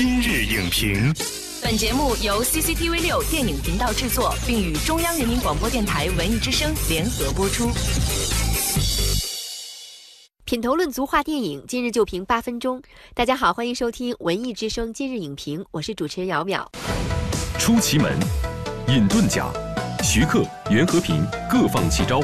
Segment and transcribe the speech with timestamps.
[0.00, 1.12] 今日影评，
[1.60, 7.68] 本节目由 CCTV 六电影频道制作，并与中央人民广播电台文艺之声联合播出。
[10.44, 12.80] 品头论足话电影，今日就评八分钟。
[13.12, 16.64] 大家好，欢迎收听文艺之声今日影评，我是主持人姚淼。
[17.58, 18.16] 出奇门，
[18.86, 19.50] 引遁甲，
[20.04, 22.22] 徐克、袁和平各放奇招，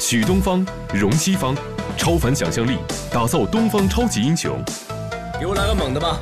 [0.00, 1.56] 许东方，荣西方，
[1.96, 2.76] 超凡想象力，
[3.12, 4.60] 打造东方超级英雄。
[5.38, 6.18] 给我来个猛的吧！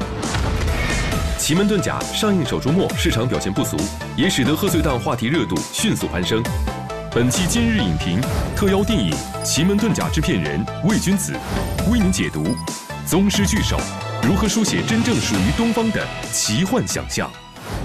[1.44, 3.76] 奇门遁甲上映首周末市场表现不俗，
[4.16, 6.42] 也使得贺岁档话题热度迅速攀升。
[7.10, 8.18] 本期今日影评
[8.56, 11.36] 特邀电影《奇门遁甲》制片人魏君子
[11.90, 12.42] 为您解读：
[13.06, 13.78] 宗师聚首，
[14.22, 17.30] 如何书写真正属于东方的奇幻想象？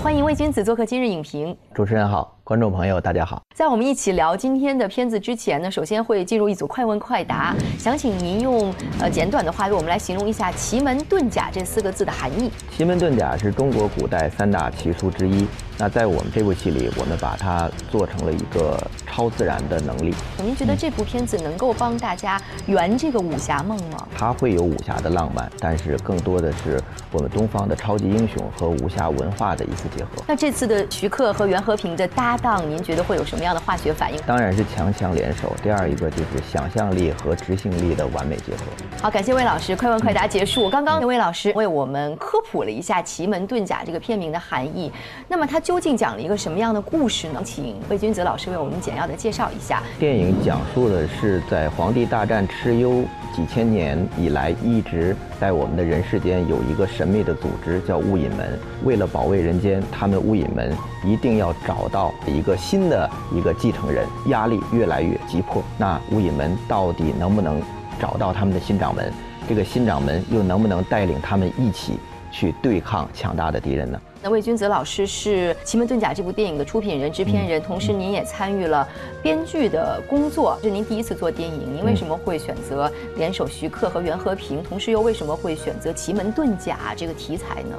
[0.01, 1.55] 欢迎魏君子做客今日影评。
[1.73, 3.41] 主持人好，观众朋友大家好。
[3.53, 12.49] 在我们一起聊今天的片子之前呢，首先会进入一组快问快答，想请您用呃简短的话为我们来形容一下“奇门遁甲”这四个字的含义。
[12.71, 15.45] 奇门遁甲是中国古代三大奇书之一。
[15.77, 20.13] 那在我们这部戏里，我们把它做成了一个超自然的能力。
[20.43, 24.05] 您觉得这部片子能够帮大家圆这个武侠梦吗？
[24.13, 26.81] 它会有武侠的浪漫，但是更多的是
[27.13, 30.09] 我们东方的超级英雄和武侠文化的一次结合。
[30.27, 34.19] 那这次的徐克和袁和平的搭档，您觉得会有什么样的化学反应？
[34.25, 35.55] 当然是强强联手。
[35.63, 38.63] 第二一个就是想象力和执行力的完美结合。
[39.01, 40.69] 好，感谢魏老师，快问快答结束。
[40.69, 44.91] 刚刚魏老师为我们科普了一下《奇门遁甲》这个片名的含义。
[45.29, 45.57] 那么它。
[45.69, 47.39] 究竟讲了一个什么样的故事呢？
[47.43, 49.83] 请魏君泽老师为我们简要的介绍一下。
[49.99, 53.03] 电影讲述的是在黄帝大战蚩尤
[53.35, 58.57] 几千年以来，一直在我们的人世间有一个神秘的组织叫雾隐门。
[58.83, 65.63] 为了保卫人间，他们雾隐门一定要找到一个新的一个继承人，压力越来越急迫。
[65.77, 67.61] 那雾隐门到底能不能
[67.99, 69.11] 找到他们的新掌门？
[69.47, 71.93] 这个新掌门又能不能带领他们一起
[72.31, 73.99] 去对抗强大的敌人呢？
[74.21, 78.85] 那魏君泽老师是《奇门遁甲》这部电影的出品人、制片人，同时您也参与了
[79.23, 80.59] 编剧的工作。
[80.61, 84.61] 这是您第一次做电影，您为什么会选择联手徐克和袁和平？
[84.61, 87.77] 同时又为什么会选择《奇门遁甲》这个题材呢？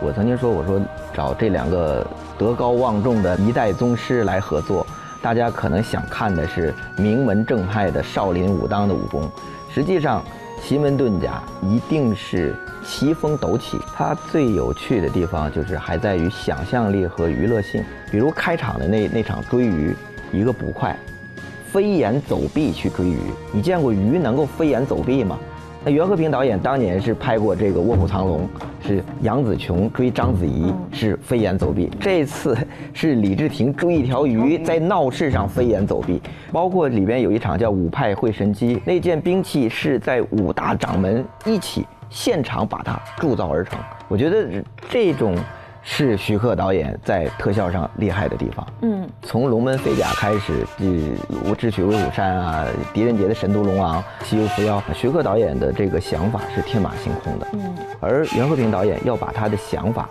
[0.00, 0.80] 我曾经说，我说
[1.12, 2.06] 找这两个
[2.38, 4.86] 德高望重的一代宗师来合作，
[5.20, 9.30] 大家可能想看的是名门正派的少林武当的武功，
[9.72, 10.22] 实际上。
[10.62, 17.82] 奇门遁甲一定是奇峰陡起，它最有趣的地方就是还在于想象力和娱乐性。
[18.10, 19.96] 比如开场的那那场追鱼，
[20.30, 20.94] 一个捕快
[21.72, 23.18] 飞檐走壁去追鱼，
[23.52, 25.38] 你见过鱼能够飞檐走壁吗？
[25.82, 28.46] 那袁和平导演当年是拍过这个《卧虎藏龙》，
[28.86, 31.90] 是杨紫琼追章子怡是飞檐走壁。
[31.98, 32.54] 这次
[32.92, 36.20] 是李治廷追一条鱼在闹市上飞檐走壁。
[36.52, 43.78] 包括里边有一场叫五派会神机，那件兵器是在五大掌门一起现场把它铸造而成。
[44.06, 45.34] 我觉得这种。
[45.82, 48.66] 是徐克导演在特效上厉害的地方。
[48.82, 57.46] 嗯，从龙门飞甲开始，呃，智取威虎山啊，狄仁杰的神都龙王、西游伏妖，徐克导演的这个想法是天马行空的。
[57.52, 60.08] 嗯，而袁和平导演要把他的想法，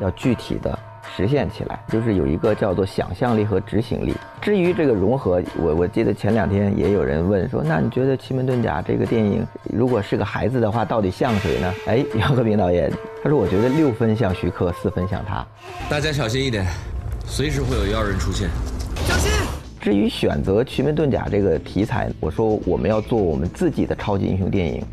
[0.00, 0.78] 要具体的。
[1.16, 4.14] 实现起来，就是有一个叫做想象力和执行力。
[4.40, 11.74] 至于这个融合，我我记得前两天也有人问说，那你觉得《奇门遁甲》这个电影如果是个孩子的话，到底像谁呢？
[11.86, 12.90] 哎，杨和平导演
[13.22, 15.46] 他说，我觉得六分像徐克，四分像他。
[15.88, 16.64] 大家小心一点，
[17.26, 18.48] 随时会有妖人出现，
[19.06, 19.30] 小心。
[19.80, 24.84] 至于选择《奇门遁甲》这个题材，我说我们要做我们自己的超级英雄电影，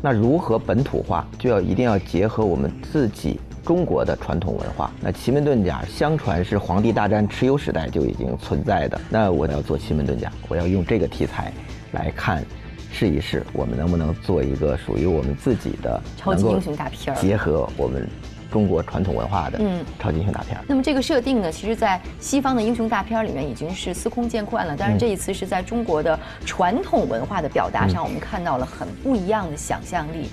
[0.00, 3.38] 那如何本土化，就要一定要结合我们自己。
[3.64, 9.00] 中国的传统文化，那奇门遁甲相传是黄帝大战蚩尤时代就已经存在的。
[9.08, 11.52] 那我要做奇门遁甲，我要用这个题材
[11.92, 12.44] 来看，
[12.92, 18.08] 试一试我们能不能做一个属于我们自己的超级英雄大片，结合我们
[18.50, 20.58] 中国传统文化的嗯超级英雄大片。
[20.66, 30.28] 那么这个设定呢，其实，在西方的英雄大片里面已经是司空见惯了，但是这一次是在中国的传统文化的表达上，我们看到了很不一样的想象力。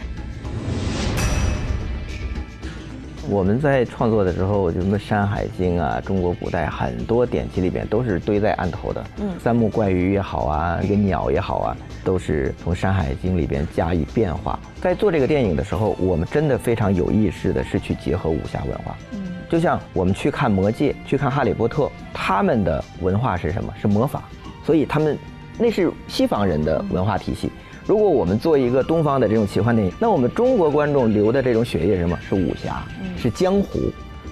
[3.29, 9.03] 我们在创作的时候，就什么《山海经》啊，中国古代很多典籍里边都是堆在案头的。
[9.17, 14.57] 嗯，三目怪鱼也好啊，一个鸟也好啊，都是从《山海经》里边加以变化。
[14.81, 18.95] 在做这个电影的时候，我们真的非常有意识的是去结合武侠文化。
[19.11, 21.83] 嗯，就像我们去看《魔戒》、去看《哈利波特》，
[22.13, 23.73] 他们的文化是什么？
[23.81, 24.23] 是魔法，
[24.65, 25.17] 所以他们
[25.57, 27.51] 那是西方人的文化体系。
[27.87, 32.19] 如果我们做一个东方的这种奇幻电影，那我们中国观众流的这种血液是什么？
[32.27, 32.83] 是武侠，
[33.17, 33.79] 是江湖，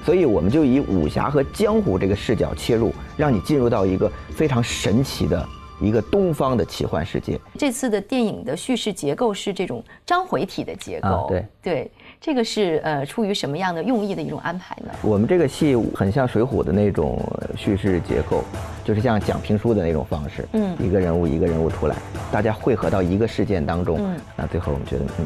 [0.03, 5.47] 所以我们就以武侠和江湖这个视角切入，让你进入到一个非常神奇的
[5.79, 7.39] 一个东方的奇幻世界。
[7.57, 14.91] 这次的电影的叙事结构是这种章回体的结构，啊对对，这个是呃出于什么样的用意的一种安排呢？
[15.01, 17.17] 我们这个戏很像《水浒》的那种
[17.55, 18.43] 叙事结构，
[18.85, 21.95] 就是像讲评书的那种方式，嗯一个人物一个人物出来，
[22.31, 25.25] 大家汇合到一个事件当中，嗯那最后我们觉得，嗯，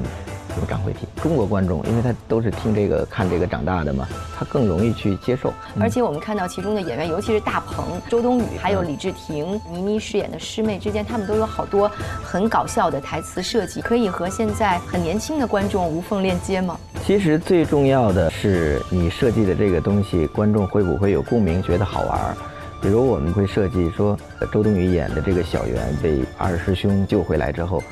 [0.58, 1.00] 有章回体。
[1.22, 4.08] 中国观众，因为他都是听这个看这个长大的嘛，
[4.38, 5.54] 他更容易去接受。
[5.78, 11.92] 而且我们看到其中的演员，尤其是大鹏、周冬雨，还有李治廷、倪妮饰演的师妹之间，他们都有好多
[12.24, 16.80] 很搞笑的台词设计，可以和现在很年轻的观众无缝链接吗？
[17.04, 22.34] 其实最重要的是你设计的这个东西，观众会不会有共鸣，觉得好玩儿。
[22.82, 27.84] 比如我们会设计说，呃周冬雨演的这个小圆被二师兄救回来之后，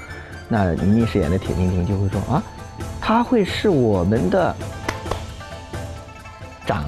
[0.47, 2.41] 那倪妮饰演的铁婷婷就会说啊，
[3.01, 4.55] 他会是我们的
[6.65, 6.85] 掌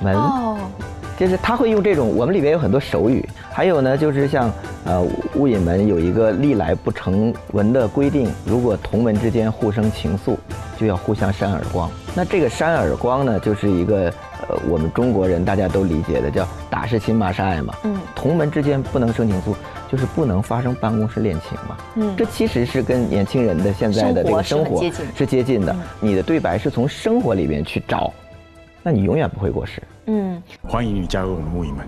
[0.00, 0.14] 门。
[0.14, 0.58] 哦，
[1.16, 4.52] 就是他会用这种，我们里边有很多手语，还有呢，就是像
[4.84, 5.00] 呃
[5.34, 10.36] 雾隐门有一个历来不成文的规定，如果同门之间互生情愫，
[10.76, 11.90] 就要互相扇耳光。
[12.14, 14.12] 那这个扇耳光呢，就是一个
[14.48, 17.74] 呃我们中国人大家都理解的，叫打是亲，骂是爱嘛。
[17.84, 19.54] 嗯同门之间不能生情愫，
[19.90, 21.76] 就是不能发生办公室恋情嘛。
[21.96, 25.80] 嗯这其实是跟年轻人的现在的这个生生活活是接近的嗯。
[26.00, 28.12] 你的对白是从生活里面去找，
[28.82, 29.82] 那你永远不会过时。
[30.06, 30.42] 嗯。
[30.62, 31.86] 欢迎你加入我们木影门。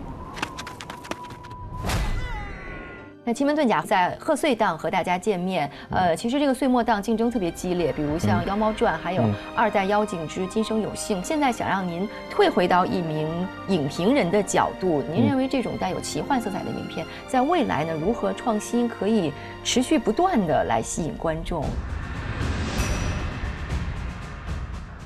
[3.29, 11.21] 那奇门遁甲在贺岁档和大家见面，呃，其实这个岁末档竞争特别激烈，比如像《妖猫传》，还有《嗯二代妖精之今生有幸》。
[11.23, 13.29] 现在想让您退回到一名
[13.69, 19.31] 影评人的角度，您嗯认为这种带有奇幻色彩的影片，在未来呢如何创新，可以
[19.63, 21.63] 持续不断的来吸引观众？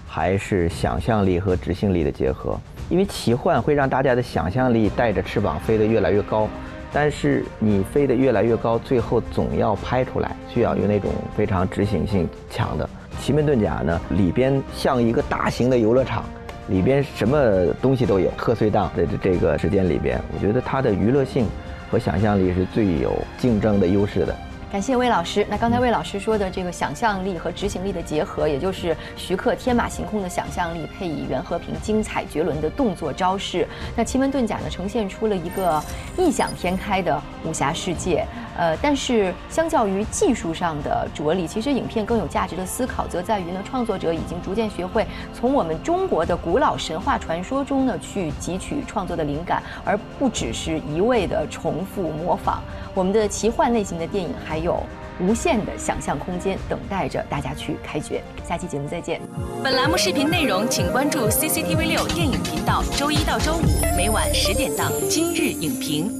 [0.07, 2.57] 还是想象力和执行力的结合。
[2.89, 6.47] 因为奇幻会让大家的想象力带着翅膀飞得越来越高，
[6.93, 12.89] 但是你飞得越来越高，最后总要拍出来，需要有那种非常执行性强的。
[13.19, 16.25] 奇门遁甲呢，里边像一个大型的游乐场，
[16.69, 18.31] 里边什么东西都有。
[18.37, 21.47] 贺岁档的这这个时间里边，我觉得它的娱乐性
[21.91, 24.37] 和想象力是最有竞争的优势的。
[24.73, 25.47] 感谢魏老师。
[25.51, 33.69] 那刚才魏老师说的这个想象力和执行力的结合，也就是徐克天马行空的想象力，配以袁和平精彩绝伦的动作招式。
[33.95, 35.79] 那奇门遁甲呢，呈现出了一个
[36.17, 38.27] 异想天开的武侠世界。
[38.57, 52.63] 呃，但是相较于技术上的着力，其实影片更有价值的思考，则在于呢，创作者已经逐渐学会从我们中国的古老神话传说中呢去汲取创作的灵感，而不只是一味的重复模仿。
[52.95, 54.83] 我们的奇幻类型的电影还有
[55.21, 58.23] 无限的想象空间等待着大家去开掘。
[58.47, 59.21] 下期节目再见。
[59.63, 66.11] 本栏目视频内容，请关注 CCTV 六电影频道，周一到周五每晚十点档《今日影评》。